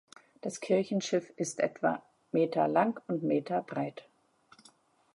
Das 0.41 0.61
Kirchenschiff 0.61 1.29
ist 1.35 1.59
etwa 1.59 2.01
Meter 2.31 2.67
lang 2.67 2.99
und 3.07 3.21
Meter 3.21 3.61
breit. 3.61 4.03